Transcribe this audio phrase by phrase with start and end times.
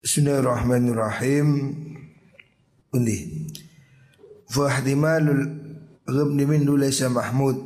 [0.00, 1.76] Bismillahirrahmanirrahim.
[2.88, 3.16] Undi.
[4.48, 5.44] Fahdimalul
[6.08, 7.60] ghabni min laysa mahmud.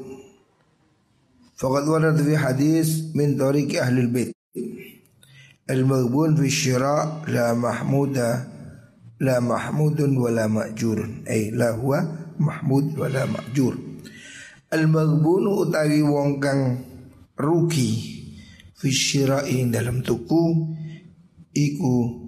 [1.54, 4.34] Faqad warad fi hadis min tariqi ahli bait.
[5.70, 8.50] Al-maghbun fi syira la mahmuda
[9.22, 11.22] la mahmudun wa la ma'jurun.
[11.30, 12.02] Ay la huwa
[12.42, 13.78] mahmud wa la ma'jur.
[14.74, 16.82] Al-maghbun utawi wong kang
[17.38, 17.94] rugi
[18.74, 20.74] fisyira'i dalam tuku
[21.54, 22.23] iku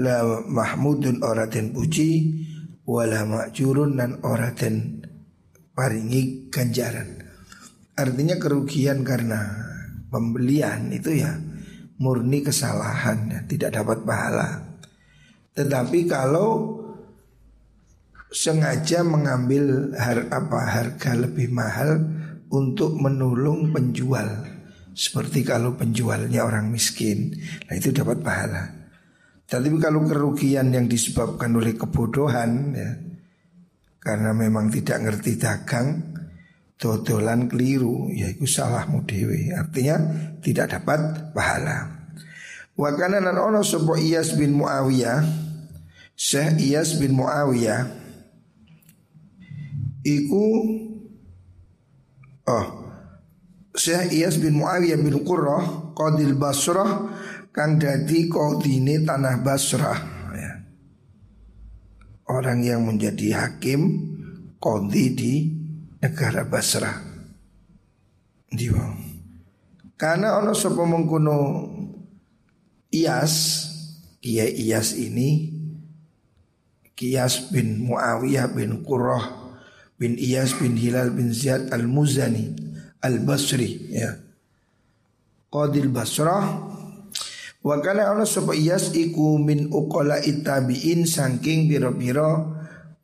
[0.00, 2.40] la mahmudun ora den puji
[2.88, 5.04] wala makjurun dan ora den
[5.76, 7.20] paringi ganjaran.
[7.94, 9.44] Artinya kerugian karena
[10.08, 11.36] pembelian itu ya
[12.00, 14.48] murni kesalahan ya, tidak dapat pahala.
[15.52, 16.80] Tetapi kalau
[18.32, 22.00] sengaja mengambil har apa harga lebih mahal
[22.48, 24.46] untuk menolong penjual
[24.94, 27.34] seperti kalau penjualnya orang miskin
[27.66, 28.79] Nah itu dapat pahala
[29.50, 32.90] Tapi kalau kerugian yang disebabkan oleh kebodohan ya,
[33.98, 36.14] Karena memang tidak ngerti dagang
[36.78, 39.98] Dodolan keliru Ya itu salahmu dewi Artinya
[40.38, 41.98] tidak dapat pahala.
[42.78, 45.20] Wakana nan ono sopo Iyas bin Muawiyah
[46.14, 47.82] Syekh Iyas bin Muawiyah
[50.06, 50.46] Iku
[52.46, 52.66] Oh
[53.74, 57.12] Syekh Iyas bin Muawiyah bin Qurrah Qadil Basrah
[57.50, 60.00] Kang dadi qadine tanah Basrah
[60.38, 60.52] ya.
[62.30, 64.06] Orang yang menjadi hakim
[64.62, 65.34] Qadi di
[65.98, 66.94] negara Basrah
[68.54, 68.86] Diwa
[69.98, 71.66] Karena ono sapa mengkono
[72.94, 73.34] Iyas
[74.22, 75.50] Kiai Iyas ini
[76.94, 79.56] Kiyas bin Muawiyah bin Qurrah
[79.98, 82.52] bin Iyas bin Hilal bin Ziyad al-Muzani
[83.00, 84.12] Al-Basri ya.
[85.50, 86.69] Qadil Basrah
[87.60, 92.40] Wa kana ana sapa Iyas iku min uqala tabiin saking pira-pira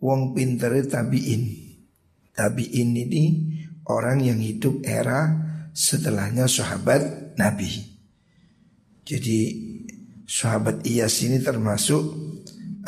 [0.01, 1.43] wong pintere tabiin.
[2.33, 3.25] Tabiin ini
[3.89, 5.29] orang yang hidup era
[5.77, 7.69] setelahnya sahabat Nabi.
[9.05, 9.39] Jadi
[10.25, 12.03] sahabat Iyas ini termasuk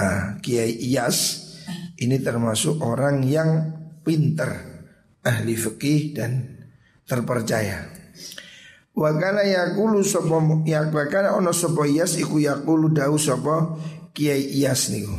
[0.00, 1.48] uh, Kiai Iyas
[2.00, 3.50] ini termasuk orang yang
[4.06, 4.80] pinter
[5.20, 6.64] ahli fikih dan
[7.04, 7.97] terpercaya.
[8.98, 13.78] Wa kana yaqulu sapa ya wa kana ono sapa Iyas iku yaqulu dawu sapa
[14.10, 15.14] Kiai Iyas niku.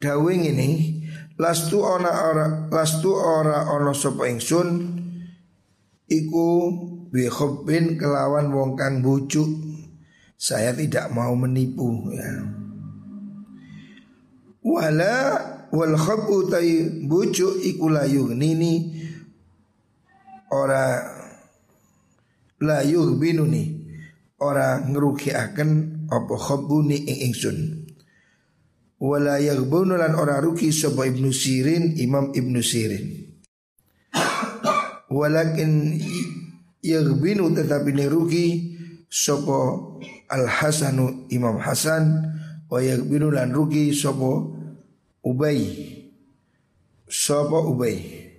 [0.00, 1.04] Dawe ini
[1.36, 4.68] lastu ona ora lastu ora ono sapa ingsun
[6.08, 6.48] iku
[7.12, 7.28] bi
[8.00, 9.68] kelawan wong kang bujuk.
[10.40, 12.40] Saya tidak mau menipu ya.
[14.64, 15.16] Wala
[15.68, 18.96] wal khabu tay bujuk iku layu nini
[20.48, 21.19] ora
[22.60, 23.80] la yughbinuni
[24.40, 25.70] ora akan
[26.12, 27.58] apa khabuni ing ingsun.
[29.00, 33.32] Wala yaghbunu lan ora rugi sapa Ibnu Sirin Imam Ibnu Sirin.
[35.08, 35.96] Walakin
[36.84, 38.46] yaghbinu tetapi ne rugi
[39.08, 39.80] sapa
[40.28, 42.28] Al Hasanu Imam Hasan.
[42.68, 44.52] Wa yaghbinu lan rugi sapa
[45.24, 45.64] Ubay.
[47.08, 48.29] Sapa Ubay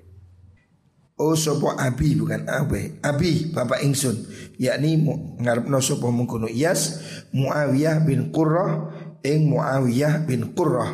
[1.22, 4.26] Oh sopo abi bukan abe Abi bapak ingsun.
[4.58, 5.06] Yakni
[5.38, 6.50] ngarepno sopo mengkono.
[6.50, 6.98] Iyas
[7.30, 8.90] Muawiyah bin Qurrah
[9.22, 10.90] Ing Muawiyah bin Qurrah.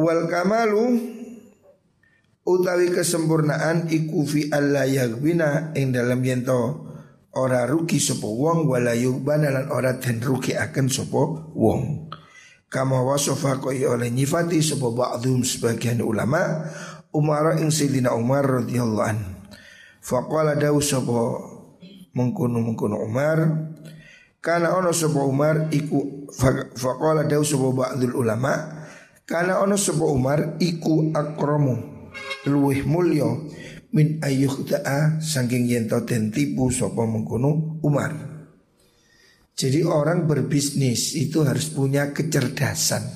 [0.00, 1.12] Wal kamalu
[2.48, 6.88] Utawi kesempurnaan Iku fi alla yagbina Ing dalam yento
[7.36, 12.08] Ora rugi sopo wong Wala yugbana lan ora den rugi akan sopo wong.
[12.72, 16.72] Kama wasofa koi oleh nyifati Sopo ba'dhum sebagian ulama'
[17.14, 19.18] Umar ing Sayyidina Umar radhiyallahu an.
[20.02, 21.54] Faqala dawu sapa
[22.12, 23.38] mengkono mengkono Umar
[24.42, 26.28] karena ono sapa Umar iku
[26.74, 28.84] faqala dawu sapa ba'dul ulama
[29.24, 32.10] karena ono sapa Umar iku akramu
[32.44, 33.30] luwih mulya
[33.94, 38.34] min ayyuhta'a saking yen den tipu sapa mengkono Umar.
[39.54, 43.06] Jadi orang berbisnis itu harus punya kecerdasan.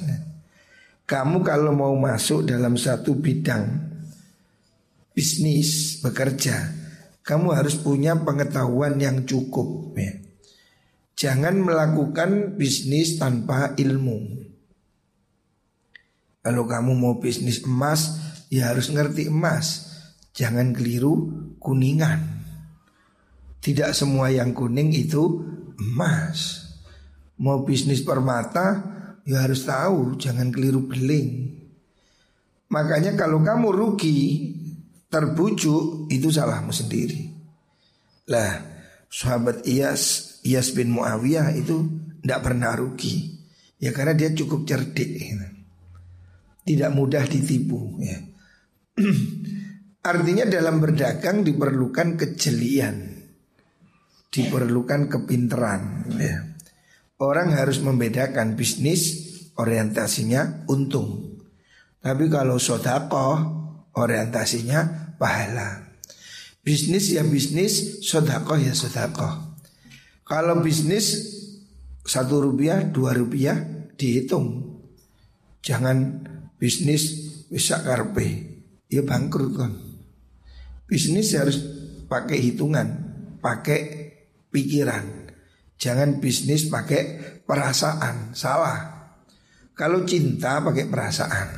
[1.08, 3.88] Kamu kalau mau masuk dalam satu bidang
[5.18, 6.70] bisnis, bekerja,
[7.26, 9.90] kamu harus punya pengetahuan yang cukup.
[9.98, 10.14] Ya.
[11.18, 14.46] Jangan melakukan bisnis tanpa ilmu.
[16.38, 18.14] Kalau kamu mau bisnis emas,
[18.46, 19.90] ya harus ngerti emas.
[20.38, 21.26] Jangan keliru
[21.58, 22.38] kuningan.
[23.58, 25.42] Tidak semua yang kuning itu
[25.82, 26.62] emas.
[27.42, 28.97] Mau bisnis permata,
[29.28, 31.60] ya harus tahu, jangan keliru beling.
[32.72, 34.20] Makanya kalau kamu rugi,
[35.12, 37.28] terbujuk itu salahmu sendiri.
[38.32, 38.60] Lah,
[39.12, 41.84] sahabat Iyas, Iyas bin Muawiyah itu
[42.24, 43.36] tidak pernah rugi.
[43.76, 45.10] Ya karena dia cukup cerdik.
[45.16, 45.48] Gitu.
[46.64, 48.00] Tidak mudah ditipu.
[48.00, 48.20] Ya.
[50.10, 52.96] Artinya dalam berdagang diperlukan kejelian,
[54.32, 56.04] diperlukan kepinteran.
[56.16, 56.47] Ya.
[57.18, 59.26] Orang harus membedakan bisnis
[59.58, 61.42] orientasinya untung.
[61.98, 63.42] Tapi kalau sodako
[63.98, 65.98] orientasinya pahala.
[66.62, 69.58] Bisnis ya bisnis, sodako ya sodako.
[70.22, 71.34] Kalau bisnis
[72.06, 73.58] satu rupiah, dua rupiah
[73.98, 74.78] dihitung.
[75.58, 76.22] Jangan
[76.54, 79.72] bisnis bisa karpe, ya bangkrut kan.
[80.86, 81.58] Bisnis harus
[82.06, 82.88] pakai hitungan,
[83.42, 83.80] pakai
[84.54, 85.27] pikiran.
[85.78, 88.98] Jangan bisnis pakai perasaan, salah.
[89.78, 91.48] Kalau cinta pakai perasaan.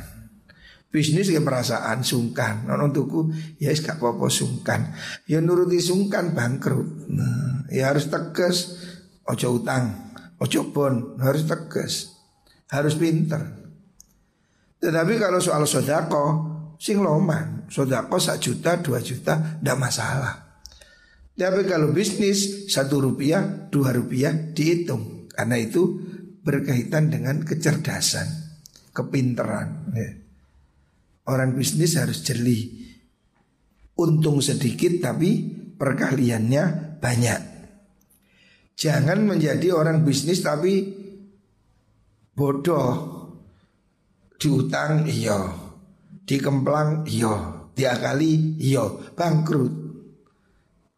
[0.93, 2.69] Bisnis pakai perasaan sungkan.
[2.69, 4.93] Non tuku ya gak apa-apa sungkan.
[5.25, 7.09] Ya nuruti sungkan bangkrut.
[7.09, 8.77] Nah, ya harus tegas.
[9.25, 12.13] Ojo utang, ojo bon, harus tegas.
[12.69, 13.41] Harus pinter.
[14.81, 16.25] Tetapi kalau soal sodako,
[16.81, 20.50] sing loman, sodako sak juta, dua juta, tidak masalah.
[21.31, 23.41] Tapi kalau bisnis satu rupiah,
[23.71, 25.31] dua rupiah dihitung.
[25.31, 25.97] Karena itu
[26.43, 28.27] berkaitan dengan kecerdasan,
[28.91, 29.89] kepinteran.
[29.95, 30.11] Ya.
[31.29, 32.89] Orang bisnis harus jeli.
[33.95, 35.45] Untung sedikit tapi
[35.77, 37.41] perkaliannya banyak.
[38.75, 40.89] Jangan menjadi orang bisnis tapi
[42.33, 43.19] bodoh.
[44.41, 45.53] Diutang iya,
[46.25, 49.80] dikemplang iya, diakali iya, bangkrut.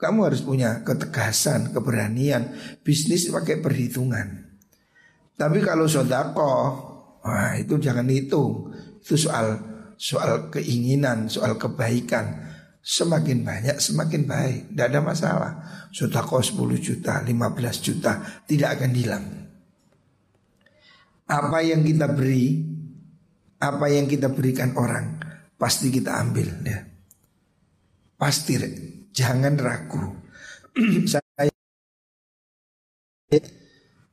[0.04, 2.52] Kamu harus punya ketegasan, keberanian.
[2.84, 4.52] Bisnis pakai perhitungan.
[5.40, 6.52] Tapi kalau sodako,
[7.24, 8.68] wah itu jangan hitung.
[9.00, 9.64] Itu soal
[9.96, 12.52] soal keinginan, soal kebaikan.
[12.84, 15.52] Semakin banyak semakin baik, tidak ada masalah.
[15.96, 19.26] Sodako 10 juta, 15 juta, tidak akan hilang.
[21.32, 22.60] Apa yang kita beri,
[23.56, 25.16] apa yang kita berikan orang,
[25.56, 26.84] pasti kita ambil ya.
[28.20, 28.60] Pasti
[29.14, 30.02] Jangan ragu.
[31.12, 31.22] Saya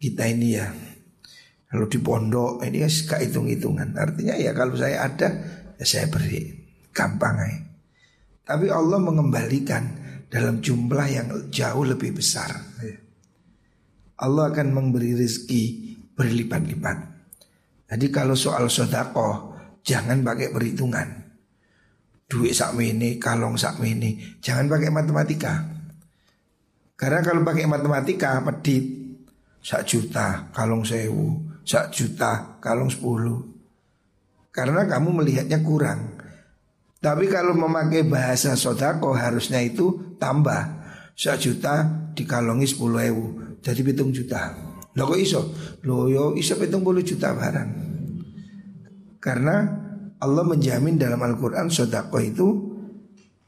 [0.01, 0.69] kita ini ya
[1.69, 3.95] kalau di pondok ini ya gak hitung-hitungan.
[3.95, 5.29] Artinya ya kalau saya ada
[5.79, 6.57] ya saya beri.
[6.91, 7.55] Gampang ya.
[8.43, 9.87] Tapi Allah mengembalikan
[10.27, 12.51] dalam jumlah yang jauh lebih besar.
[14.21, 15.63] Allah akan memberi rezeki
[16.19, 16.99] berlipat-lipat.
[17.95, 19.55] Jadi kalau soal sodako
[19.87, 21.30] jangan pakai perhitungan
[22.31, 24.39] duit sak ini, kalong sak ini.
[24.39, 25.67] Jangan pakai matematika.
[26.95, 29.03] Karena kalau pakai matematika pedit.
[29.61, 31.37] Sak juta, kalong sewu,
[31.69, 33.45] sak juta, kalong sepuluh.
[34.49, 36.17] Karena kamu melihatnya kurang.
[36.97, 40.81] Tapi kalau memakai bahasa sodako harusnya itu tambah.
[41.13, 41.85] Sak juta
[42.17, 43.25] dikalongi sepuluh ewu.
[43.61, 44.57] Jadi pitung juta.
[44.97, 45.53] Lo kok iso?
[45.85, 47.71] Lo yo iso pitung puluh juta barang.
[49.21, 49.69] Karena
[50.21, 52.49] Allah menjamin dalam Al-Quran sodako itu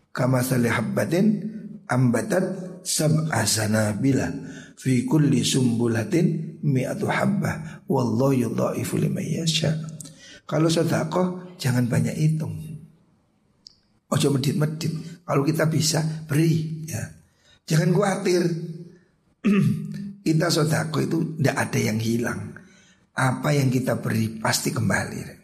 [0.08, 1.52] kama habbatin
[1.84, 2.44] ambatat
[2.80, 4.32] sab'a sanabila
[4.80, 9.76] fi kulli sumbulatin mi'atu habbah wallahu yudha'ifu liman yasha.
[10.48, 12.56] Kalau sodako jangan banyak hitung.
[14.12, 14.92] Ojo medit-medit.
[15.24, 17.04] Kalau kita bisa beri ya.
[17.68, 18.42] Jangan khawatir.
[20.26, 22.52] kita sodako itu tidak ada yang hilang.
[23.12, 25.41] Apa yang kita beri pasti kembali.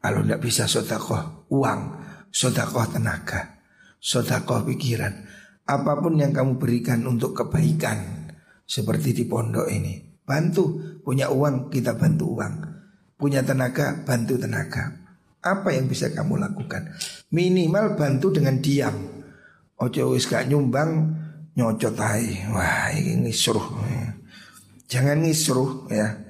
[0.00, 1.80] Kalau tidak bisa sodakoh uang,
[2.30, 3.62] sodakoh tenaga,
[3.98, 5.26] sodakoh pikiran.
[5.66, 8.28] Apa pun yang kamu berikan untuk kebaikan.
[8.66, 10.18] Seperti di pondok ini.
[10.26, 12.54] Bantu, punya uang kita bantu uang.
[13.14, 14.90] Punya tenaga, bantu tenaga.
[15.38, 16.90] Apa yang bisa kamu lakukan?
[17.30, 19.22] Minimal bantu dengan diam.
[19.78, 21.14] Ojo wis gak nyumbang
[21.54, 22.50] nyocot aja.
[22.50, 23.66] Wah ini ngisruh.
[24.90, 26.25] Jangan ngisruh ya.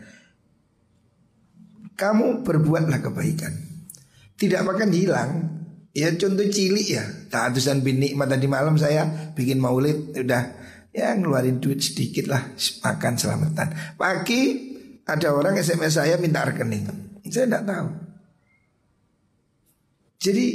[1.97, 3.67] Kamu berbuatlah kebaikan
[4.37, 5.31] tidak akan hilang.
[5.97, 7.05] Ya contoh cilik ya.
[7.33, 10.45] Ta'atusan bin nikmat tadi malam saya bikin maulid udah
[10.93, 12.53] ya ngeluarin duit sedikit lah
[12.85, 13.97] makan selamatan.
[13.97, 14.43] Pagi
[15.09, 16.85] ada orang SMS saya minta rekening.
[17.33, 17.88] Saya tidak tahu.
[20.21, 20.47] Jadi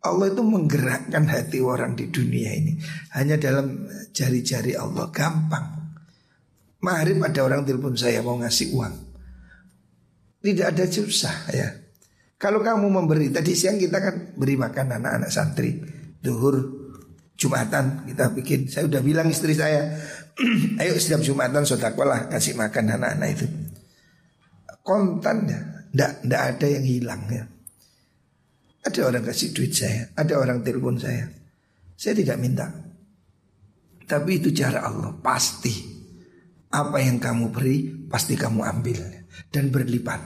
[0.00, 2.80] Allah itu menggerakkan hati orang di dunia ini
[3.12, 3.84] hanya dalam
[4.16, 5.76] jari-jari Allah gampang.
[6.80, 9.09] Maharib ada orang telepon saya mau ngasih uang.
[10.40, 11.68] Tidak ada susah ya.
[12.40, 15.76] Kalau kamu memberi tadi siang kita kan beri makan anak-anak santri
[16.24, 16.80] duhur
[17.40, 18.68] Jumatan kita bikin.
[18.68, 19.96] Saya udah bilang istri saya,
[20.80, 23.46] ayo setiap Jumatan sodakolah kasih makan anak-anak itu.
[24.84, 25.60] Kontan ya,
[25.96, 27.44] ndak ndak ada yang hilang ya.
[28.84, 31.32] Ada orang kasih duit saya, ada orang telepon saya.
[31.96, 32.68] Saya tidak minta.
[34.04, 36.00] Tapi itu cara Allah pasti.
[36.72, 40.20] Apa yang kamu beri pasti kamu ambil dan berlipat.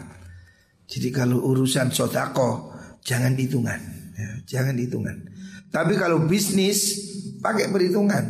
[0.91, 2.75] Jadi kalau urusan sodako
[3.07, 3.81] jangan hitungan,
[4.19, 5.17] ya, jangan hitungan.
[5.71, 6.99] Tapi kalau bisnis
[7.39, 8.25] pakai perhitungan,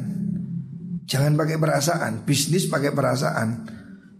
[1.04, 2.12] jangan pakai perasaan.
[2.24, 3.48] Bisnis pakai perasaan.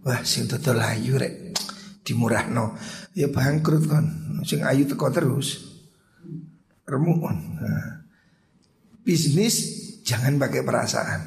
[0.05, 1.57] Wah, sing total ayu rek
[2.05, 2.77] dimurahno.
[3.17, 4.05] Ya bangkrut kan.
[4.45, 5.73] Sing ayu teko terus.
[6.85, 7.25] Remuk.
[7.25, 8.05] Nah.
[9.01, 9.55] Bisnis
[10.05, 11.21] jangan pakai perasaan.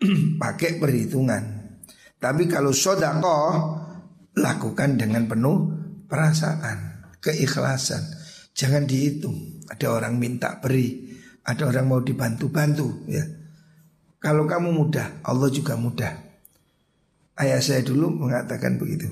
[0.42, 1.42] pakai perhitungan.
[2.20, 3.36] Tapi kalau sodako
[4.36, 5.70] lakukan dengan penuh
[6.06, 8.02] perasaan, keikhlasan.
[8.54, 9.62] Jangan dihitung.
[9.70, 11.14] Ada orang minta beri,
[11.46, 13.06] ada orang mau dibantu-bantu.
[13.06, 13.22] Ya.
[14.20, 16.12] Kalau kamu mudah, Allah juga mudah.
[17.40, 19.08] Ayah saya dulu mengatakan begitu.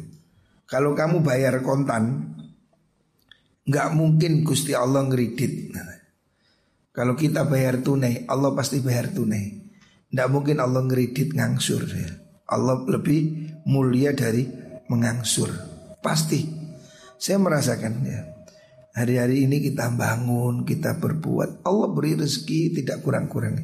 [0.69, 2.37] Kalau kamu bayar kontan,
[3.65, 5.73] nggak mungkin Gusti Allah ngeridit.
[6.93, 9.55] kalau kita bayar tunai, Allah pasti bayar tunai.
[10.11, 11.87] Nggak mungkin Allah ngeridit ngangsur.
[11.89, 12.11] Ya.
[12.51, 14.45] Allah lebih mulia dari
[14.89, 15.53] mengangsur.
[16.01, 16.45] Pasti.
[17.19, 18.21] Saya merasakan ya.
[18.99, 21.63] Hari-hari ini kita bangun, kita berbuat.
[21.63, 23.63] Allah beri rezeki tidak kurang-kurang.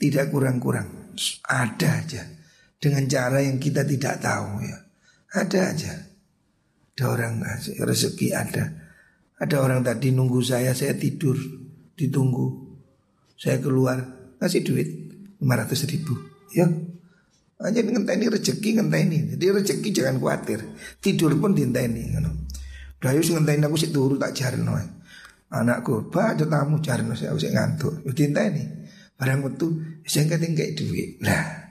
[0.00, 1.12] Tidak kurang-kurang.
[1.44, 2.22] Ada aja.
[2.80, 4.78] Dengan cara yang kita tidak tahu ya.
[5.36, 5.92] Ada aja.
[6.92, 7.34] Ada orang
[7.76, 8.64] rezeki ada.
[9.42, 11.34] Ada orang tadi nunggu saya, saya tidur,
[11.98, 12.72] ditunggu.
[13.34, 13.98] Saya keluar,
[14.38, 14.88] ngasih duit
[15.42, 16.14] 500 ribu.
[16.54, 16.70] Ya,
[17.62, 19.18] aja ngenteni rezeki ngenteni.
[19.34, 20.60] Jadi rezeki jangan khawatir.
[20.98, 22.50] Tidur pun dinteni ngono.
[22.98, 24.74] Dayu sing ngenteni aku sik turu tak jarno.
[25.52, 28.62] Anakku, "Pak, ada tamu jarno saya sik ngantuk." Wis dinteni.
[29.14, 31.22] Barang metu sing keting kayak duit.
[31.22, 31.70] Lah.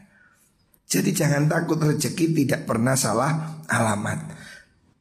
[0.87, 4.39] Jadi jangan takut rezeki tidak pernah salah alamat.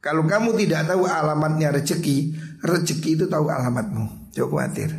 [0.00, 4.32] Kalau kamu tidak tahu alamatnya rezeki, rezeki itu tahu alamatmu.
[4.32, 4.90] Jangan khawatir.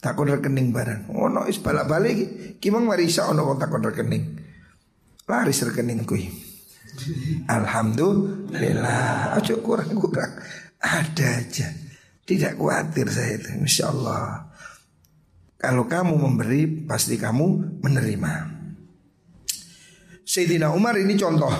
[0.00, 1.12] Takut rekening barang.
[1.14, 2.16] Oh no, is balak balik.
[2.58, 4.47] Kimang marisa ono takut rekening
[5.28, 6.24] laris rekening kui.
[7.46, 10.40] Alhamdulillah, aja kurang-kurang.
[10.80, 11.68] Ada aja.
[12.24, 14.48] Tidak khawatir saya itu, Insya Allah.
[15.60, 18.32] Kalau kamu memberi, pasti kamu menerima.
[20.24, 21.52] Sayyidina Umar ini contoh.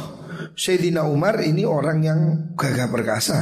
[0.54, 2.20] Sayyidina Umar ini orang yang
[2.54, 3.38] gagah perkasa.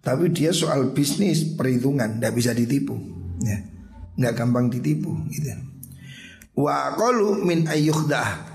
[0.00, 2.96] Tapi dia soal bisnis perhitungan tidak bisa ditipu.
[3.44, 3.60] Ya,
[4.16, 5.52] nggak gampang ditipu gitu.
[6.56, 8.49] Wa qalu min ayyukhdah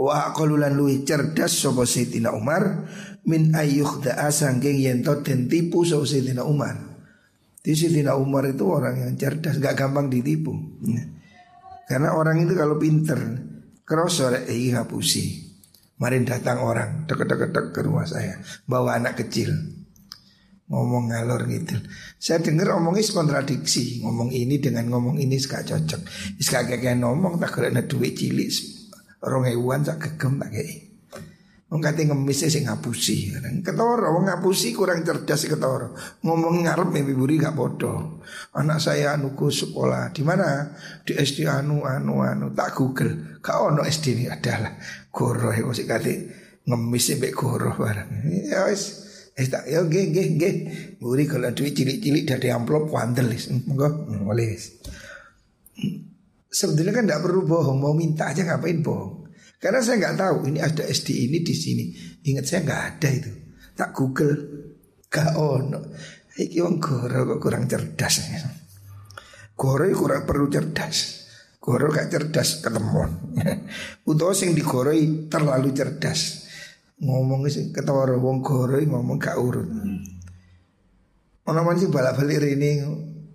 [0.00, 2.88] Wa qalulan luwi cerdas sapa Sayyidina Umar
[3.28, 6.72] min ayyuh da'a sangking yen to den tipu sapa Sayyidina Umar.
[7.60, 10.56] Di Sayyidina Umar itu orang yang cerdas, gak gampang ditipu.
[11.84, 13.20] Karena orang itu kalau pinter,
[13.84, 15.52] kerosor eh ngapusi.
[16.00, 19.52] Marin datang orang deket-deket ke rumah saya, bawa anak kecil.
[20.72, 21.76] Ngomong ngalor gitu.
[22.16, 26.00] Saya dengar omongnya kontradiksi, ngomong ini dengan ngomong ini gak cocok.
[26.40, 28.79] Is kayak ngomong tak kena duit cilik
[29.20, 30.90] Rong ewan sak gegem tak kei.
[31.70, 33.30] Wong kate ngemis sing ngapusi.
[33.62, 35.94] Ketoro wong ngapusi kurang cerdas ketoro.
[36.26, 38.18] Ngomong ngarep mimpi buri gak bodoh.
[38.58, 40.74] Anak saya anuku sekolah di mana?
[41.06, 43.38] Di SD anu anu anu tak Google.
[43.38, 44.74] Kau ono SD ini adalah
[45.14, 46.14] goro ya sik kate
[46.66, 48.26] ngemis mbek goro barang.
[48.50, 49.06] Ya wis
[49.38, 50.54] Eh tak ya nggih nggih nggih.
[50.98, 53.46] Buri kalau duit cilik-cilik dari amplop wandel wis.
[53.46, 54.74] Monggo boleh wis.
[56.50, 59.30] Sebetulnya kan tidak perlu bohong, mau minta aja ngapain bohong.
[59.62, 61.84] Karena saya nggak tahu ini ada SD ini di sini.
[62.26, 63.32] Ingat saya nggak ada itu.
[63.78, 64.34] Tak Google,
[65.06, 65.80] gak ono.
[66.40, 68.14] Iki wong goro kok kurang cerdas.
[69.54, 71.20] Goro kurang perlu cerdas.
[71.60, 73.36] Goro gak cerdas ketemuan.
[74.10, 76.48] Utawa sing digoroi terlalu cerdas.
[77.04, 79.68] Ngomong sing ketara wong goro ngomong gak urut.
[81.44, 82.70] Ono man sing balak-balik rene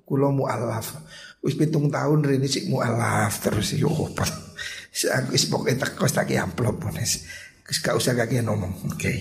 [0.01, 1.05] kula mualaf.
[1.45, 4.25] Wis pitung tahun rene sik mualaf terus yo apa.
[5.21, 7.21] Aku wis pokoke teko tak amplop wis.
[7.69, 8.73] Wis gak usah kakek ngomong.
[8.89, 8.97] Oke.
[8.97, 9.17] Okay.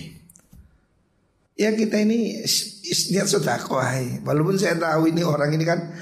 [1.53, 2.41] Ya kita ini
[3.13, 4.25] niat sedekah ae.
[4.25, 5.93] Walaupun saya tahu ini orang ini kan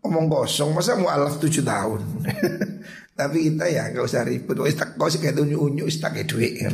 [0.00, 2.24] omong kosong masa mualaf tujuh tahun.
[3.20, 4.56] Tapi kita ya gak usah ribut.
[4.64, 6.64] Wis teko sik kayak unyu-unyu wis tak duit.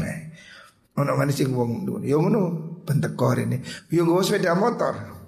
[1.02, 2.40] Ono mana sing wong yo ngono
[2.86, 3.58] bentekor ini.
[3.90, 5.19] Yo nggo sepeda motor.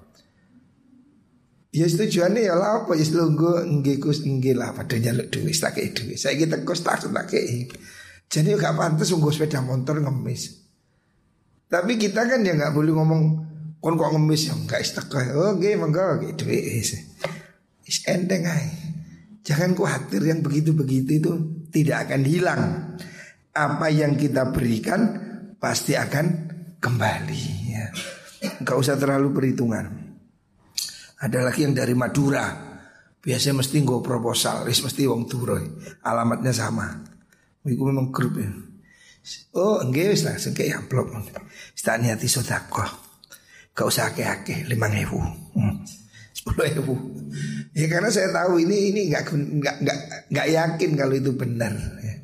[1.72, 5.80] Ya tujuannya ya lah apa ya selunggu nggih kus nggih lah pada jaluk duit tak
[5.80, 6.20] kayak duit.
[6.20, 7.72] Kita kos tak tak kayak.
[8.28, 10.60] Jadi gak pantas nggo sepeda motor ngemis.
[11.72, 13.22] Tapi kita kan ya nggak boleh ngomong
[13.80, 15.32] kon kok ngemis ya nggak istiqah.
[15.32, 16.60] Oh nggih mangga kayak duit.
[17.88, 18.68] Is enteng ay.
[19.40, 21.32] Jangan khawatir yang begitu-begitu itu
[21.72, 22.62] tidak akan hilang.
[23.56, 25.00] Apa yang kita berikan
[25.56, 26.52] pasti akan
[26.84, 27.88] kembali ya.
[28.60, 30.01] Gak usah terlalu perhitungan.
[31.22, 32.50] Ada lagi yang dari Madura.
[33.22, 35.78] Biasanya mesti nggak proposal, wis mesti wong turun.
[36.02, 36.90] Alamatnya sama.
[37.62, 38.50] Itu memang grup ya.
[39.54, 41.14] Oh enggak wis lah sengke amplop.
[41.78, 42.90] Tak niati sedekah.
[43.72, 45.16] Gak usah akeh-akeh lima ribu,
[45.56, 45.80] hmm.
[46.34, 46.94] sepuluh ribu.
[47.72, 49.98] Ya karena saya tahu ini ini nggak nggak nggak
[50.28, 51.72] nggak yakin kalau itu benar.
[52.02, 52.20] Ya.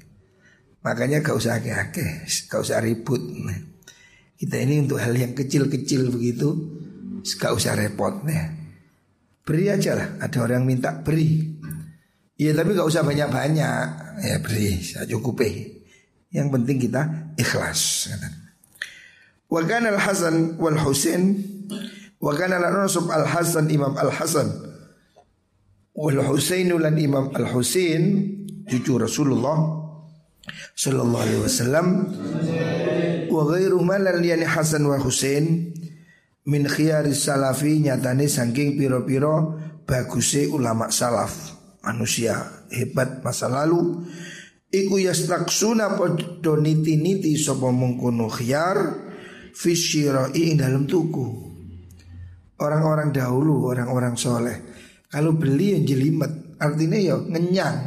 [0.82, 3.22] Makanya gak usah akeh-akeh, gak usah ribut.
[4.38, 6.54] Kita ini untuk hal yang kecil-kecil begitu,
[7.38, 8.22] gak usah repot.
[8.26, 8.57] Ya.
[9.48, 11.40] Beri aja lah, ada orang minta beri.
[12.36, 13.86] Iya tapi gak usah banyak-banyak,
[14.20, 15.80] ya beri, saya cukupi.
[16.28, 18.12] Yang penting kita ikhlas.
[19.48, 21.40] Wa kana al-Hasan wal Husain
[22.20, 24.52] wa kana al-Rasul al-Hasan Imam al-Hasan
[25.96, 28.28] wal Husain lan Imam al-Husain
[28.68, 29.56] cucu Rasulullah
[30.76, 31.86] sallallahu alaihi wasallam
[33.32, 35.72] wa ghairu malal yani Hasan wa Husain
[36.48, 41.60] min khiyari salafi nyatane saking piro-piro baguse ulama salaf.
[41.84, 44.08] Manusia hebat masa lalu.
[44.68, 49.08] Iku yastaksuna podo niti-niti sapa mengkono khiyar
[49.58, 51.48] Fishirai dalam tuku.
[52.60, 54.56] Orang-orang dahulu Orang-orang soleh.
[55.08, 56.32] Kalau beli yang jelimet.
[56.58, 57.78] Artinya ya ngenyang.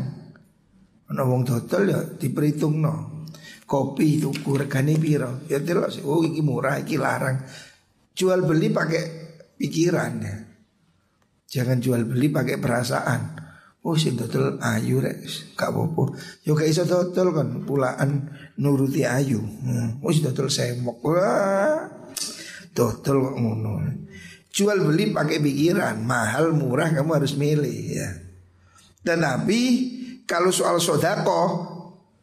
[1.11, 3.27] Nah wong total ya diperhitung no
[3.67, 5.43] Kopi tuku regane piro?
[5.51, 5.99] Ya jelas.
[6.07, 7.39] Oh iki murah iki larang
[8.11, 9.03] Jual beli pakai
[9.55, 10.35] pikiran ya
[11.51, 13.21] Jangan jual beli pakai perasaan
[13.81, 15.25] Oh sing total ayu rek
[15.57, 16.13] gak apa-apa.
[16.45, 18.29] Yo gak iso total kan pulaan
[18.61, 19.41] nuruti ayu.
[19.41, 19.97] Hmm.
[20.05, 21.01] Oh sing total semok.
[21.01, 21.89] Wah.
[22.77, 23.81] Total kok ngono.
[24.53, 28.09] Jual beli pakai pikiran, mahal murah kamu harus milih ya.
[29.01, 29.61] Dan Nabi
[30.29, 31.41] kalau soal sodako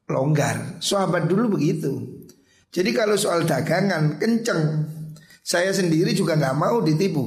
[0.06, 0.78] longgar.
[0.78, 2.22] Sahabat dulu begitu.
[2.70, 4.87] Jadi kalau soal dagangan kenceng.
[5.48, 7.24] Saya sendiri juga nggak mau ditipu.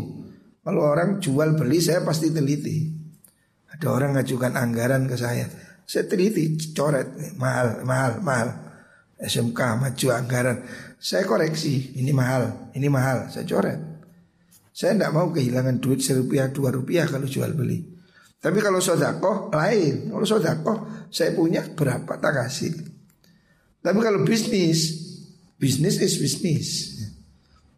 [0.61, 2.85] Kalau orang jual beli saya pasti teliti.
[3.73, 5.49] Ada orang ngajukan anggaran ke saya.
[5.89, 8.49] Saya teliti, coret, mahal, mahal, mahal.
[9.17, 10.61] SMK maju anggaran.
[11.01, 13.81] Saya koreksi, ini mahal, ini mahal, saya coret.
[14.69, 17.81] Saya tidak mau kehilangan duit serupiah, dua rupiah kalau jual beli.
[18.37, 20.13] Tapi kalau sodako lain.
[20.13, 20.73] Kalau sodako
[21.09, 22.85] saya punya berapa tak kasih.
[23.81, 24.93] Tapi kalau bisnis,
[25.57, 26.90] bisnis is bisnis.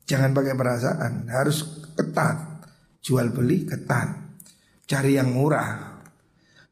[0.04, 2.52] Jangan pakai perasaan, harus ketat.
[3.04, 4.24] Jual beli ketat
[4.88, 6.00] cari yang murah.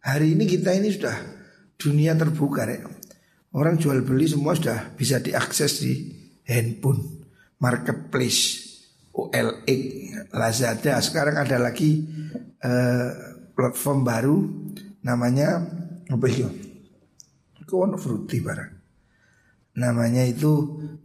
[0.01, 1.15] Hari ini kita ini sudah
[1.77, 2.85] dunia terbuka ya.
[3.51, 5.93] Orang jual beli semua sudah bisa diakses di
[6.47, 7.27] handphone,
[7.59, 8.71] marketplace,
[9.11, 9.81] OLX,
[10.31, 11.01] Lazada.
[11.03, 12.07] Sekarang ada lagi
[12.63, 13.09] uh,
[13.51, 14.37] platform baru
[15.03, 15.67] namanya
[16.07, 16.47] apa itu?
[17.67, 18.71] Kono fruity barang.
[19.79, 20.51] Namanya itu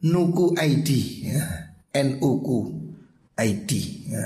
[0.02, 0.88] Nuku ID
[1.30, 1.65] ya.
[1.96, 2.60] NUku
[3.36, 3.70] ID
[4.12, 4.24] ya.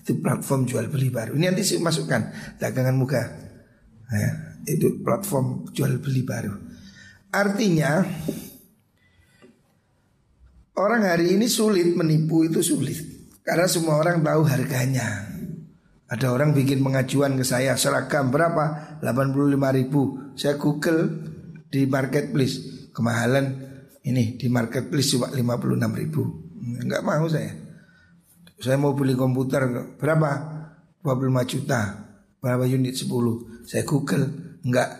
[0.00, 1.34] Itu platform jual beli baru.
[1.34, 2.30] Ini nanti saya masukkan
[2.62, 3.22] dagangan muka.
[4.06, 4.30] Ya,
[4.70, 6.54] itu platform jual beli baru.
[7.34, 8.06] Artinya
[10.78, 12.94] orang hari ini sulit menipu itu sulit
[13.42, 15.26] karena semua orang tahu harganya.
[16.06, 18.98] Ada orang bikin pengajuan ke saya seragam berapa?
[19.02, 20.02] 85 ribu.
[20.38, 21.10] Saya google
[21.66, 23.58] di marketplace kemahalan
[24.06, 26.45] ini di marketplace cuma 56 ribu.
[26.66, 27.54] Enggak mau saya.
[28.58, 30.58] Saya mau beli komputer berapa?
[31.06, 31.80] 25 juta.
[32.42, 33.06] Berapa unit 10?
[33.62, 34.90] Saya Google, enggak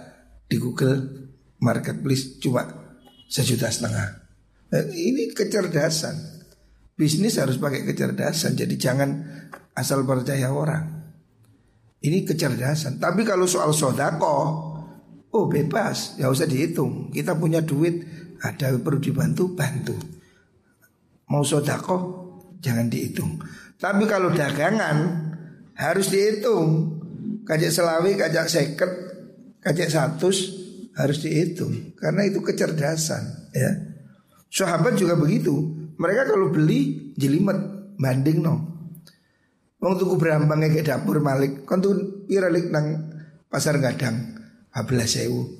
[0.46, 0.96] di Google
[1.58, 2.62] Marketplace cuma
[3.26, 4.08] sejuta setengah.
[4.70, 6.14] Nah, ini kecerdasan.
[6.94, 8.54] Bisnis harus pakai kecerdasan.
[8.54, 9.10] Jadi jangan
[9.74, 10.84] asal percaya orang.
[12.00, 13.02] Ini kecerdasan.
[13.02, 14.36] Tapi kalau soal sodako,
[15.34, 17.10] oh bebas, ya usah dihitung.
[17.10, 18.06] Kita punya duit,
[18.40, 20.15] ada perlu dibantu, bantu.
[21.26, 21.96] Mau sodako,
[22.62, 23.42] jangan dihitung.
[23.76, 24.96] Tapi kalau dagangan
[25.74, 26.98] harus dihitung.
[27.46, 28.90] Kajak selawi, kajak seket,
[29.62, 30.34] kajak satu
[30.96, 33.70] harus dihitung karena itu kecerdasan ya.
[34.48, 35.52] Sahabat juga begitu.
[35.96, 37.56] Mereka kalau beli jelimet
[38.00, 38.54] banding no.
[39.76, 43.12] Wong tuku berambang kayak dapur Malik, kon tuh piralik nang
[43.52, 44.40] pasar gadang,
[44.72, 45.52] hablas sewu.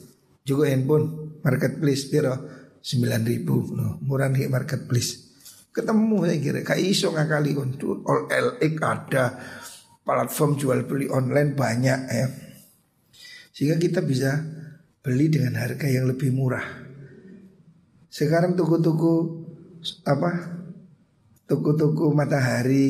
[0.47, 2.35] Juga handphone marketplace piro
[2.81, 4.01] sembilan ribu, no.
[4.01, 5.26] murah nih marketplace.
[5.77, 6.61] Ketemu saya kira.
[6.65, 7.77] Kayak iso ngakali kon.
[8.09, 9.25] All LX ada
[10.07, 12.27] Platform jual beli online banyak ya.
[13.53, 14.41] Sehingga kita bisa
[15.05, 16.67] Beli dengan harga yang lebih murah.
[18.11, 19.45] Sekarang tuku-tuku
[20.09, 20.57] Apa
[21.47, 22.89] Tuku-tuku matahari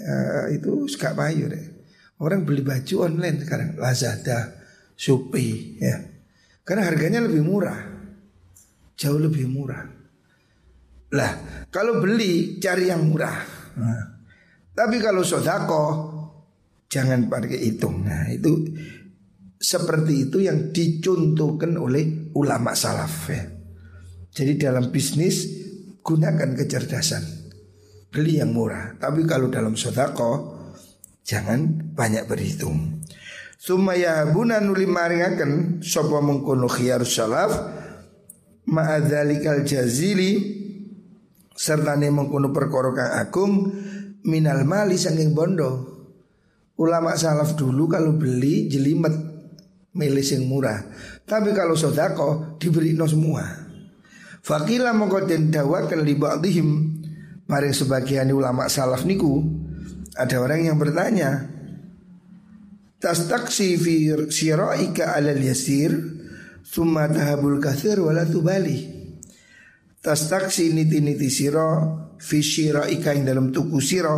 [0.00, 1.66] uh, Itu gak payu deh.
[2.22, 3.74] Orang beli baju online sekarang.
[3.76, 4.54] Lazada
[4.94, 6.06] Shopee ya.
[6.62, 7.82] Karena harganya lebih murah.
[8.94, 9.97] Jauh lebih murah
[11.08, 13.40] lah, kalau beli cari yang murah.
[13.80, 14.04] Nah,
[14.76, 15.84] tapi kalau sodako
[16.92, 18.04] jangan pakai hitung.
[18.04, 18.68] Nah, itu
[19.56, 23.42] seperti itu yang dicontohkan oleh ulama salaf ya.
[24.28, 25.48] Jadi dalam bisnis
[26.04, 27.24] gunakan kecerdasan.
[28.08, 28.96] Beli yang murah.
[29.00, 30.60] Tapi kalau dalam sodako
[31.24, 33.00] jangan banyak berhitung.
[33.58, 37.50] Sumaya buna nuli maringaken sapa mengkono khiyar salaf
[38.70, 40.62] ma'adzalikal jazili
[41.58, 43.52] serta mengkono perkara kang agung
[44.30, 45.98] minal mali saking bondo.
[46.78, 49.10] Ulama salaf dulu kalau beli jelimet
[49.98, 50.78] milih yang murah.
[51.26, 53.42] Tapi kalau sodako diberi no semua.
[54.46, 56.68] Fakila mongko den dawakan li ba'dihim
[57.50, 59.42] maring sebagian ulama salaf niku
[60.14, 61.50] ada orang yang bertanya
[63.02, 63.94] taksi fi
[64.30, 65.90] syira'ika alal yasir
[66.62, 68.97] summa tahabul kathir wala tubali
[70.02, 71.70] taksi niti-niti siro
[72.18, 74.16] fi syira'ika ing dalam tuku siro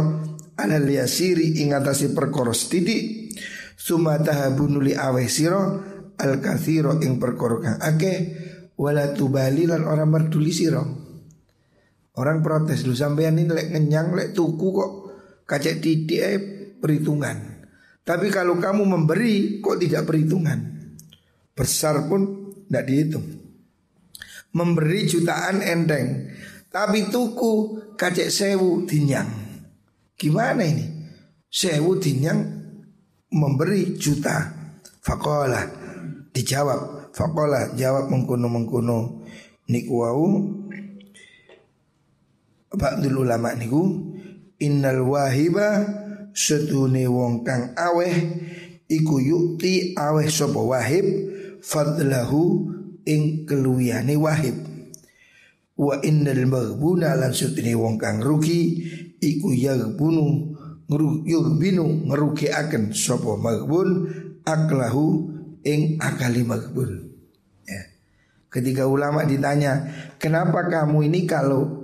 [0.60, 3.32] alal yasiri ing atase perkara sithik
[3.76, 5.60] summa tahabunuli aweh sira
[6.20, 8.18] al kathiro ing perkara kang akeh
[8.76, 10.80] wala tubali lan orang peduli sira.
[12.20, 14.92] Orang protes lu sampean ini lek ngenyang lek tuku kok
[15.48, 16.38] kacek titik eh
[16.76, 17.64] perhitungan.
[18.04, 20.58] Tapi kalau kamu memberi kok tidak perhitungan?
[21.56, 23.39] Besar pun tidak dihitung
[24.54, 26.30] memberi jutaan enteng
[26.70, 29.50] tapi tuku kacek sewu dinyang
[30.20, 30.84] Gimana ini?
[31.48, 32.44] Sewu dinyang
[33.32, 34.52] memberi juta.
[35.00, 35.64] Fakola
[36.36, 37.08] dijawab.
[37.16, 39.24] Fakola jawab mengkuno mengkuno
[39.72, 40.28] niku wau.
[42.76, 44.12] Ba'dul ulama niku
[44.60, 45.88] innal wahiba
[46.36, 48.14] setune wong kang aweh
[48.86, 51.02] iku yukti aweh sapa wahib
[51.64, 52.70] fadlahu
[53.10, 54.54] ing keluyane wahib
[55.74, 58.86] wa innal maghbuna lan setune wong kang rugi
[59.18, 60.54] iku yagbunu
[61.26, 63.88] yugbinu akan sapa magbun
[64.46, 65.30] aklahu
[65.66, 66.90] ing akali magbun
[67.66, 67.82] ya.
[68.50, 69.86] Ketika ulama ditanya
[70.18, 71.78] Kenapa kamu ini kalau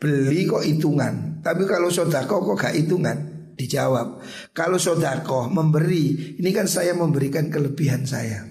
[0.00, 1.40] Beli kok hitungan?
[1.40, 3.16] Tapi kalau sodako kok gak hitungan?
[3.56, 4.20] Dijawab
[4.52, 8.49] Kalau sodako memberi Ini kan saya memberikan kelebihan saya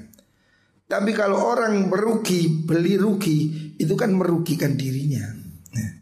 [0.89, 5.39] Tapi kalau orang merugi Beli rugi Itu kan merugikan dirinya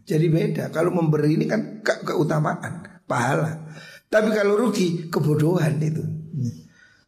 [0.07, 0.63] jadi beda.
[0.71, 3.67] Kalau memberi ini kan ke keutamaan, pahala.
[4.07, 6.03] Tapi kalau rugi kebodohan itu.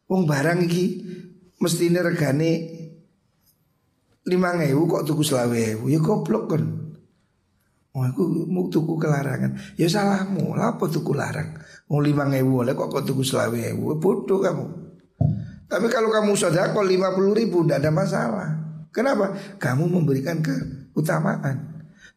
[0.04, 0.84] Wong barang iki
[1.56, 2.50] mesti ini regane
[4.28, 6.62] lima ngewu kok tuku selawe ya goblok kan.
[7.90, 11.58] Oh aku mau tuku kelarangan Ya salahmu Apa tuku larang
[11.90, 14.89] Mau lima ngewu oleh kok kok tuku selawe Bodoh kamu
[15.70, 18.50] Tapi kalau kamu sodako lima puluh ribu Tidak ada masalah
[18.90, 19.38] Kenapa?
[19.62, 21.70] Kamu memberikan keutamaan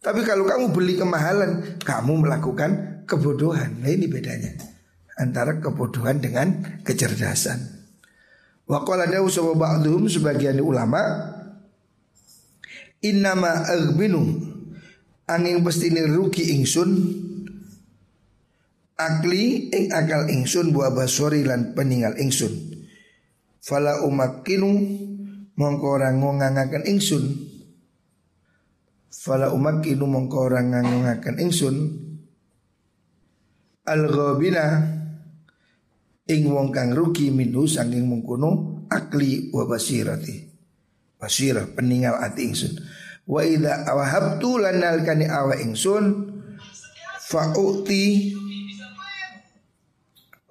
[0.03, 3.79] tapi kalau kamu beli kemahalan, kamu melakukan kebodohan.
[3.79, 4.51] Nah ini bedanya
[5.15, 7.63] antara kebodohan dengan kecerdasan.
[8.67, 9.31] Waqala dawu
[10.11, 10.99] sebagian ulama
[12.99, 14.43] innama aghbinu
[15.23, 16.91] angin pestine rugi ingsun
[18.99, 22.72] akli ing akal ingsun buah basori lan peninggal ingsun.
[23.63, 24.69] Fala umakkinu
[25.55, 27.23] mongko ora ngongangaken ingsun.
[29.23, 31.75] Fala umat kinu mongko orang ngangungakan ingsun.
[33.87, 34.65] Al ghabina
[36.23, 40.35] Ing wong kang rugi minhu saking mengkono akli wa basirati.
[41.19, 42.73] Basirah peninggal ati ingsun.
[43.27, 46.35] Wa idha awahabtu lanal kani awa ingsun
[47.23, 48.35] Fa'u'ti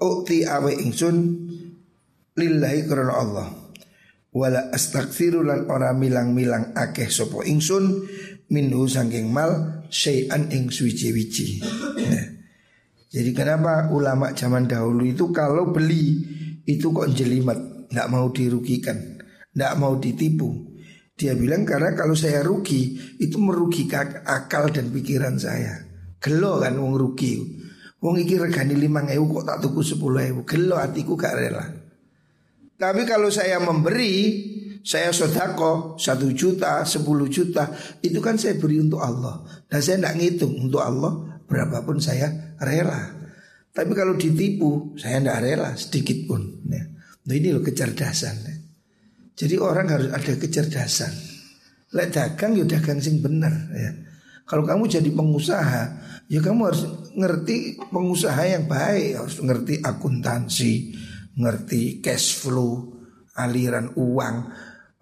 [0.01, 1.42] U'ti awa ingsun
[2.33, 3.49] Lillahi karena Allah
[4.33, 8.09] Wala astaghfiru lan ora milang-milang akeh sopo ingsun
[8.49, 11.61] minhu sangking mal syai'an ing suwici-wici.
[12.01, 12.27] Nah.
[13.13, 16.25] Jadi kenapa ulama zaman dahulu itu kalau beli
[16.65, 19.21] itu kok jelimet, nggak mau dirugikan,
[19.53, 20.73] nggak mau ditipu.
[21.13, 25.77] Dia bilang karena kalau saya rugi itu merugikan akal dan pikiran saya.
[26.17, 27.37] Gelo kan wong rugi.
[28.01, 30.41] Wong iki regani lima ewu kok tak tuku sepuluh ewu.
[30.49, 31.82] Gelo hatiku gak rela.
[32.83, 34.51] Tapi kalau saya memberi
[34.83, 37.71] saya sodako satu juta, sepuluh juta,
[38.03, 39.39] itu kan saya beri untuk Allah.
[39.71, 43.23] Dan saya tidak ngitung untuk Allah berapapun saya rela.
[43.71, 46.43] Tapi kalau ditipu, saya tidak rela sedikit pun.
[46.67, 46.83] Ya.
[47.23, 48.35] Nah ini loh kecerdasan.
[48.43, 48.55] Ya.
[49.39, 51.15] Jadi orang harus ada kecerdasan.
[51.95, 53.95] Lek dagang ya dagang sing benar ya.
[54.43, 55.83] Kalau kamu jadi pengusaha,
[56.27, 56.83] ya kamu harus
[57.15, 60.73] ngerti pengusaha yang baik, harus ngerti akuntansi,
[61.37, 62.93] ngerti cash flow,
[63.37, 64.37] aliran uang,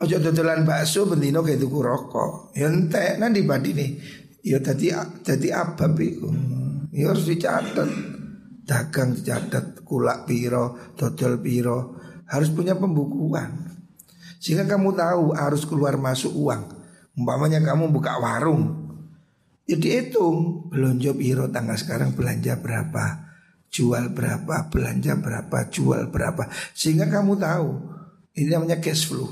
[0.00, 2.56] Ojo dodolan bakso bendino kayak tuku rokok.
[2.56, 3.90] Entek nanti nih.
[4.40, 4.88] Ya tadi
[5.20, 6.32] tadi apa iku.
[6.96, 8.16] Ya harus dicatat.
[8.64, 12.00] Dagang dicatat, kulak piro, dodol piro.
[12.32, 13.76] Harus punya pembukuan.
[14.40, 16.80] Sehingga kamu tahu harus keluar masuk uang.
[17.20, 18.88] Umpamanya kamu buka warung
[19.70, 23.29] Ya dihitung Belanja piro tanggal sekarang belanja berapa
[23.70, 26.50] Jual berapa Belanja berapa Jual berapa.
[26.74, 27.68] Sehingga kamu tahu
[28.34, 29.30] Ini namanya cash flow.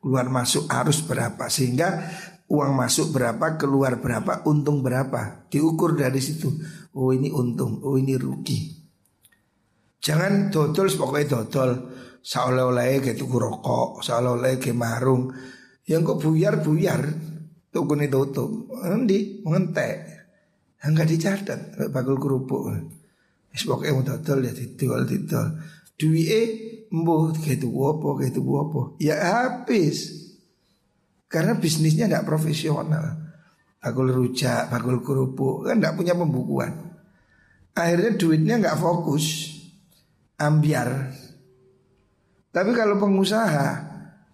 [0.00, 1.48] Keluar masuk arus berapa.
[1.48, 2.04] Sehingga
[2.48, 5.48] uang masuk berapa Keluar berapa Untung berapa.
[5.48, 6.52] Diukur dari situ.
[6.94, 7.80] Oh ini untung.
[7.82, 8.78] Oh ini rugi.
[10.00, 11.70] Jangan dodol pokoknya dodol.
[12.20, 15.32] Seolah-olah kayak tuku rokok Seolah-olah kayak marung.
[15.88, 17.02] Yang kok buyar-buyar
[17.70, 20.02] Tuku nih tutup, nanti mengentek,
[20.82, 21.60] enggak dicatat,
[21.94, 22.66] bakul kerupuk.
[23.50, 25.46] Es pokoknya mau total ya titol titol.
[25.98, 26.42] Dwi e
[26.90, 28.80] mbuh kayak itu apa kayak itu apa.
[29.02, 29.96] Ya habis.
[31.30, 33.30] Karena bisnisnya tidak profesional.
[33.80, 36.72] Bakul rujak, bakul kerupuk kan tidak punya pembukuan.
[37.74, 39.56] Akhirnya duitnya nggak fokus,
[40.36, 41.14] ambiar.
[42.50, 43.70] Tapi kalau pengusaha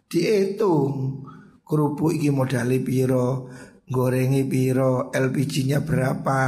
[0.08, 1.20] dihitung
[1.66, 3.52] kerupuk iki modali piro,
[3.86, 6.40] gorengi piro, LPG-nya berapa,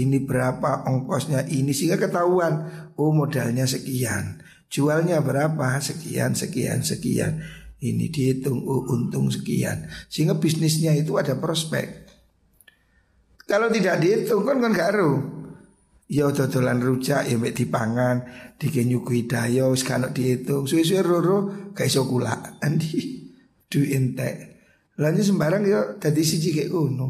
[0.00, 4.40] ini berapa, ongkosnya ini sehingga ketahuan, oh modalnya sekian,
[4.72, 7.44] jualnya berapa, sekian, sekian, sekian.
[7.80, 12.12] Ini dihitung oh, untung sekian Sehingga bisnisnya itu ada prospek
[13.48, 14.92] Kalau tidak dihitung kan kan gak
[16.10, 18.26] Ya dodolan rujak ya mek dipangan,
[18.58, 20.66] dikenyuki dayo kan dihitung.
[20.66, 22.34] Suwe-suwe roro gak iso kula.
[22.66, 23.22] Andi
[23.70, 24.58] du entek.
[24.98, 27.08] Lalu sembarang ya tadi siji kayak kuno.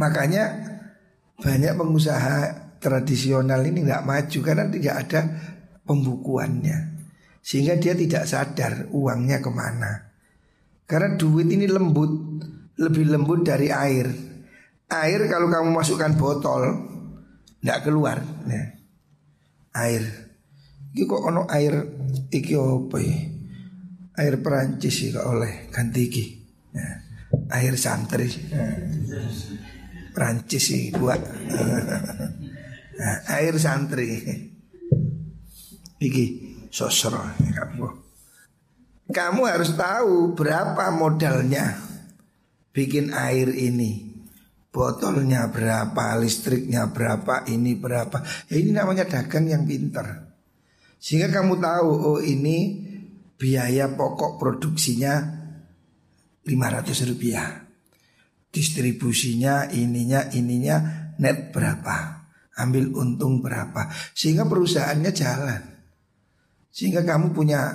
[0.00, 0.44] Makanya
[1.36, 2.38] banyak pengusaha
[2.80, 5.20] tradisional ini nggak maju karena tidak ada
[5.84, 6.78] pembukuannya.
[7.40, 10.10] Sehingga dia tidak sadar uangnya ke mana.
[10.86, 12.42] Karena duit ini lembut,
[12.78, 14.06] lebih lembut dari air.
[14.86, 16.62] Air kalau kamu masukkan botol,
[17.62, 18.18] nggak keluar.
[18.22, 18.66] Nah,
[19.78, 20.02] air.
[20.94, 21.74] Ini kok ono air
[22.32, 23.18] iki apa ya?
[24.16, 26.24] air Perancis sih oleh ganti ki.
[26.72, 26.88] Ya.
[27.52, 28.32] Air santri.
[28.48, 28.64] Ya.
[30.16, 31.20] Perancis sih buat
[32.96, 34.16] nah, air santri.
[36.00, 36.24] Iki
[36.72, 37.88] sosro kamu.
[39.12, 41.76] Kamu harus tahu berapa modalnya
[42.72, 44.16] bikin air ini.
[44.72, 48.24] Botolnya berapa, listriknya berapa, ini berapa.
[48.48, 50.32] Ya ini namanya dagang yang pintar.
[50.96, 52.84] Sehingga kamu tahu oh ini
[53.36, 55.20] biaya pokok produksinya
[56.44, 57.65] 500 rupiah
[58.56, 60.76] Distribusinya ininya ininya
[61.20, 62.24] net berapa?
[62.56, 63.92] Ambil untung berapa?
[64.16, 65.60] Sehingga perusahaannya jalan.
[66.72, 67.68] Sehingga kamu punya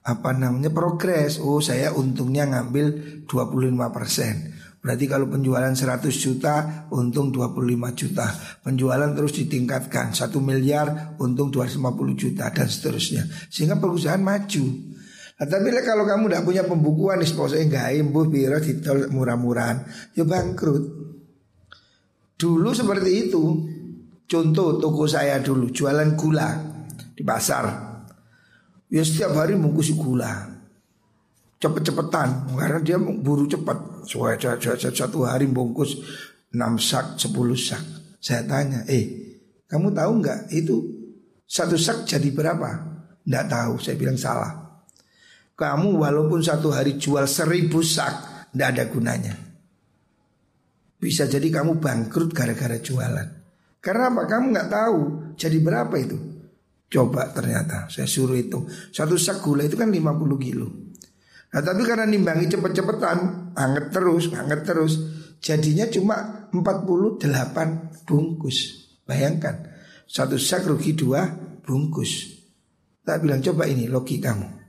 [0.00, 1.36] apa namanya progres.
[1.44, 4.56] Oh saya untungnya ngambil 25 persen.
[4.80, 8.32] Berarti kalau penjualan 100 juta untung 25 juta.
[8.64, 13.28] Penjualan terus ditingkatkan 1 miliar untung 250 juta dan seterusnya.
[13.52, 14.93] Sehingga perusahaan maju
[15.34, 19.82] Nah, tapi kalau kamu tidak punya pembukuan nih pokoknya nggak imbuh biro titol murah-murahan,
[20.14, 20.84] ya bangkrut.
[22.38, 23.44] Dulu seperti itu.
[24.24, 26.48] Contoh toko saya dulu jualan gula
[27.12, 27.64] di pasar.
[28.88, 30.48] Ya setiap hari bungkus gula.
[31.60, 34.06] Cepet-cepetan karena dia buru cepat.
[34.08, 36.00] Satu hari bungkus
[36.54, 37.82] 6 sak, 10 sak.
[38.16, 39.36] Saya tanya, eh
[39.68, 40.76] kamu tahu nggak itu
[41.44, 42.70] satu sak jadi berapa?
[43.28, 44.63] Nggak tahu, saya bilang salah.
[45.54, 49.34] Kamu walaupun satu hari jual seribu sak Tidak ada gunanya.
[50.98, 53.28] Bisa jadi kamu bangkrut gara-gara jualan.
[53.78, 54.22] Karena apa?
[54.26, 54.98] Kamu nggak tahu
[55.38, 56.18] Jadi berapa itu?
[56.90, 60.02] Coba ternyata saya suruh itu Satu sak gula itu kan 50
[60.42, 60.66] kilo.
[61.54, 63.18] Nah tapi karena nimbangi cepet-cepetan
[63.54, 64.92] Anget terus, anget terus
[65.38, 68.58] Jadinya cuma 48 bungkus.
[69.06, 69.70] Bayangkan
[70.10, 71.30] Satu sak rugi dua
[71.62, 72.42] bungkus.
[73.06, 74.63] Tak bilang coba ini logi kamu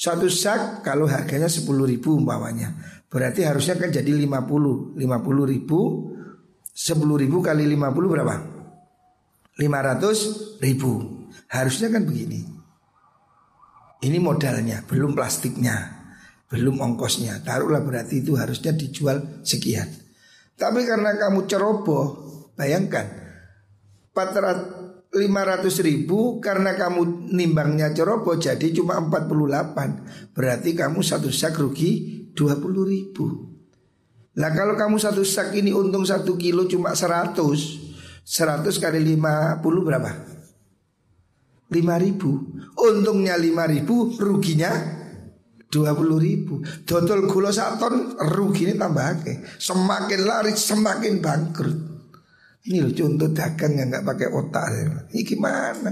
[0.00, 2.72] satu sak kalau harganya 10 ribu umpamanya
[3.10, 5.78] Berarti harusnya kan jadi 50 50 ribu.
[6.70, 6.94] 10
[7.26, 8.36] ribu kali 50 berapa?
[9.58, 10.90] 500 ribu.
[11.50, 12.46] Harusnya kan begini.
[14.00, 15.76] Ini modalnya Belum plastiknya
[16.46, 17.42] Belum ongkosnya.
[17.42, 19.90] Taruhlah berarti itu harusnya dijual sekian.
[20.54, 22.06] Tapi karena kamu ceroboh
[22.54, 23.10] Bayangkan
[24.14, 24.79] 400
[25.10, 32.62] 500 ribu karena kamu nimbangnya ceroboh jadi cuma 48 Berarti kamu satu sak rugi 20
[32.86, 33.26] ribu.
[34.38, 37.34] Nah kalau kamu satu sak ini untung satu kilo cuma 100
[38.22, 40.10] 100 kali 50 berapa?
[41.74, 41.74] 5
[42.06, 42.30] ribu.
[42.78, 44.70] Untungnya 5 ribu ruginya
[45.74, 46.62] 20 ribu.
[46.86, 51.89] Dodol gula saton ruginya tambah ke Semakin lari semakin bangkrut
[52.60, 54.64] ini loh contoh dagang yang nggak pakai otak.
[55.08, 55.90] Ini gimana?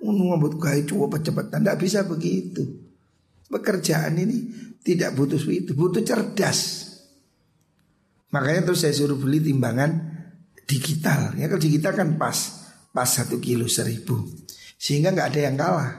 [0.00, 2.64] Unu ngambut gaya coba cepet Tidak bisa begitu.
[3.50, 6.88] Pekerjaan ini tidak butuh itu, butuh cerdas.
[8.30, 9.90] Makanya terus saya suruh beli timbangan
[10.66, 11.34] digital.
[11.34, 12.38] Ya kalau digital kan pas,
[12.94, 14.22] pas satu kilo seribu.
[14.78, 15.92] Sehingga nggak ada yang kalah.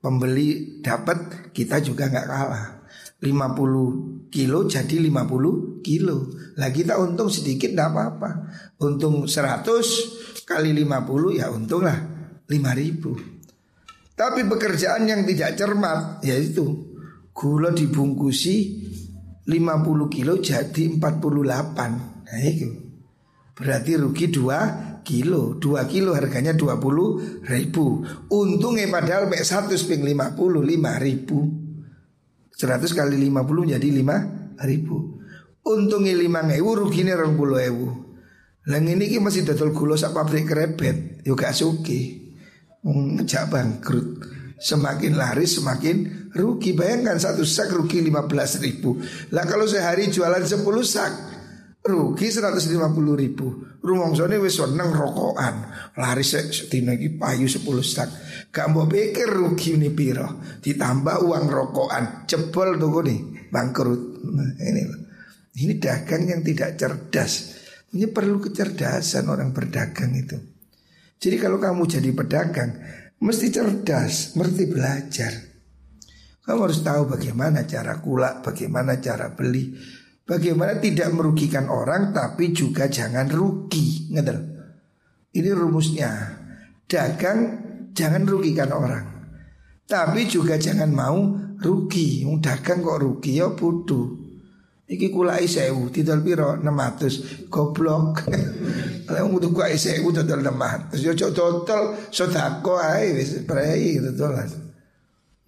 [0.00, 2.77] Pembeli dapat, kita juga nggak kalah.
[3.18, 6.30] 50 kilo jadi 50 kilo.
[6.54, 8.30] Lah kita untung sedikit nggak apa-apa.
[8.86, 11.98] Untung 100 kali 50 ya untunglah
[12.46, 14.14] 5000.
[14.18, 16.94] Tapi pekerjaan yang tidak cermat yaitu
[17.34, 18.56] gula dibungkusi
[19.46, 21.02] 50 kilo jadi 48.
[21.02, 22.70] Nah itu.
[23.58, 30.36] Berarti rugi 2 kilo 2 kilo harganya 20 ribu Untungnya padahal mek 100 ping 50
[30.36, 30.68] 5
[31.00, 31.38] ribu
[32.58, 35.22] 100 kali 50 jadi 5 ribu.
[35.62, 37.86] Untungnya 5 ewu ruginya 20 ewu.
[38.68, 42.34] Lah ini masih dodol gula sak pabrik krebet Yo gak suki.
[42.82, 44.26] Ngejak bangkrut.
[44.58, 46.74] Semakin laris semakin rugi.
[46.74, 48.98] Bayangkan satu sak rugi 15 ribu.
[49.30, 51.12] Lah kalau sehari jualan 10 sak
[51.78, 52.74] Rugi 150
[53.14, 53.46] ribu.
[53.78, 55.70] Rumong sone wis seneng rokokan.
[55.96, 58.08] Laris setina lagi payu 10 sak
[58.52, 62.28] Gak mau pikir rugi ini piro Ditambah uang rokokan.
[62.28, 64.02] Jebol tuh nih bangkrut.
[64.28, 64.82] Nah, Ini.
[65.58, 67.32] Ini dagang yang tidak cerdas.
[67.94, 70.38] Ini perlu kecerdasan orang berdagang itu.
[71.18, 72.70] Jadi kalau kamu jadi pedagang
[73.18, 75.34] Mesti cerdas, mesti belajar.
[76.46, 79.74] Kamu harus tahu bagaimana cara kulak Bagaimana cara beli
[80.28, 84.12] Bagaimana tidak merugikan orang Tapi juga jangan rugi.
[84.12, 84.60] Ngerti?
[85.40, 86.12] Ini rumusnya.
[86.84, 87.38] Dagang
[87.96, 89.04] jangan rugikan orang.
[89.88, 91.16] Tapi juga jangan mau
[91.56, 92.28] rugi.
[92.28, 94.28] Yang dagang kok rugi ya bodoh.
[94.88, 96.56] Iki kulai sewu Tidal piro?
[96.60, 98.24] 600 Goblok.
[99.08, 104.48] Kalau untuk kulai sewu Tidal 600 Ya cok total Sodako aja Wis prei gitu lah.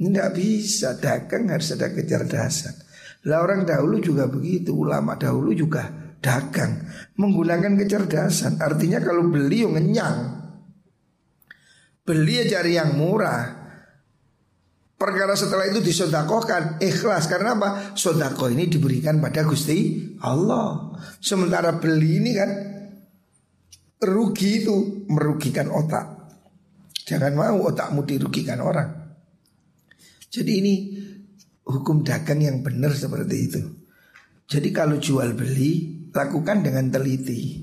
[0.01, 0.97] Ini bisa.
[0.97, 2.90] Dagang harus ada kecerdasan
[3.29, 6.89] Lah orang dahulu juga begitu Ulama dahulu juga dagang
[7.21, 8.61] Menggunakan kecerdasan.
[8.61, 10.19] Artinya kalau beli yang ngenyang.
[12.01, 13.61] Beli ya cari yang murah.
[14.97, 17.29] Perkara setelah itu disodakohkan Ikhlas.
[17.29, 17.93] Karena apa?
[17.93, 20.97] Sodako ini diberikan pada Gusti Allah.
[21.21, 22.51] Sementara beli ini kan
[24.01, 26.33] Rugi itu merugikan otak.
[27.05, 28.89] Jangan mau otakmu dirugikan orang.
[30.33, 30.75] Jadi ini
[31.71, 33.63] hukum dagang yang benar seperti itu
[34.51, 37.63] Jadi kalau jual beli Lakukan dengan teliti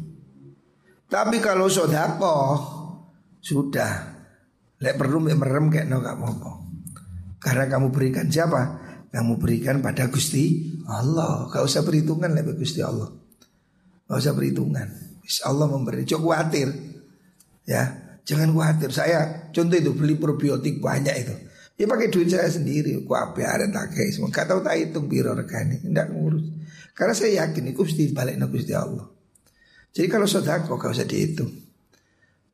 [1.11, 2.37] Tapi kalau sodako
[3.43, 4.15] Sudah
[4.79, 6.67] Lek perlu merem kayak no gak mau
[7.37, 8.61] karena kamu berikan siapa?
[9.13, 11.47] Kamu berikan pada Gusti Allah.
[11.47, 13.07] Gak usah perhitungan lebih Gusti Allah.
[14.09, 14.87] Gak usah perhitungan.
[15.47, 16.03] Allah memberi.
[16.03, 16.67] Cok khawatir.
[17.63, 18.89] Ya, jangan khawatir.
[18.91, 21.35] Saya contoh itu beli probiotik banyak itu.
[21.77, 22.97] Ya pakai duit saya sendiri.
[23.05, 24.33] Ku apa ada tak kayak semua.
[24.33, 25.77] Tahu tak hitung biro regani.
[25.77, 26.45] Tidak ngurus.
[26.97, 29.05] Karena saya yakin itu mesti balik Gusti Allah.
[29.93, 31.53] Jadi kalau sodako gak usah dihitung.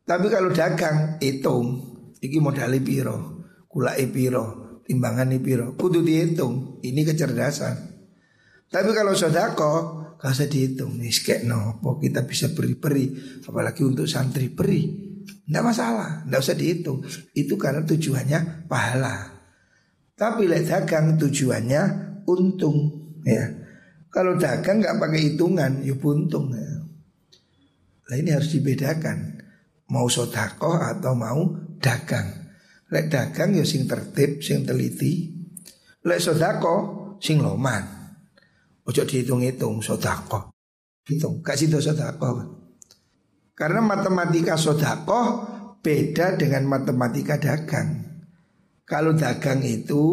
[0.03, 1.95] Tapi kalau dagang hitung.
[2.23, 7.75] Iki modali biro, kulai biro, timbangan piro kudu dihitung ini kecerdasan
[8.67, 9.73] tapi kalau sodako
[10.19, 13.15] gak usah dihitung nih kayak nopo kita bisa beri-beri
[13.47, 16.99] apalagi untuk santri beri Tidak masalah, tidak usah dihitung
[17.36, 19.31] Itu karena tujuannya pahala
[20.13, 21.81] Tapi lek dagang tujuannya
[22.29, 22.77] untung
[23.27, 23.43] ya.
[24.13, 26.71] Kalau dagang nggak pakai hitungan, ya buntung ya.
[28.07, 29.41] Nah ini harus dibedakan
[29.89, 31.41] Mau sodako atau mau
[31.81, 32.43] dagang
[32.93, 35.33] Lek dagang ya sing tertib, sing teliti.
[36.05, 37.81] Lek sodako sing loman.
[38.86, 40.53] Ojo dihitung-hitung sodako.
[41.09, 42.62] Hitung, kasih situ sodako.
[43.53, 45.21] Karena matematika sodako
[45.85, 48.01] beda dengan matematika dagang.
[48.83, 50.03] Kalau dagang itu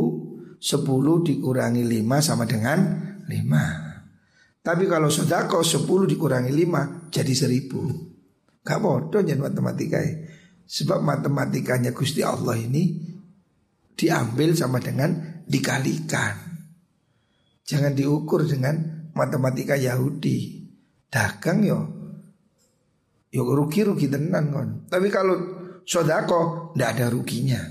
[0.61, 0.85] 10
[1.25, 2.79] dikurangi 5 sama dengan
[3.25, 4.61] 5.
[4.61, 8.61] Tapi kalau sodako 10 dikurangi 5 jadi 1000.
[8.61, 10.13] Gak bodoh jangan matematika ya.
[10.71, 12.95] Sebab matematikanya Gusti Allah ini
[13.97, 16.37] diambil sama dengan dikalikan.
[17.67, 20.69] Jangan diukur dengan matematika Yahudi.
[21.11, 22.00] Dagang yo.
[23.31, 24.69] Yo rugi-rugi tenan kon.
[24.91, 25.35] Tapi kalau
[25.87, 27.63] sodako ndak ada ruginya.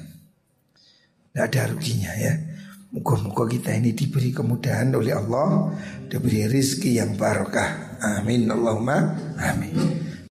[1.36, 2.34] Ndak ada ruginya ya.
[2.90, 5.78] Muka-muka kita ini diberi kemudahan oleh Allah
[6.10, 10.09] Diberi rizki yang barokah Amin Allahumma Amin